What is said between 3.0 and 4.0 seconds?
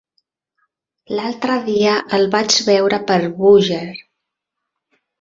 per Búger.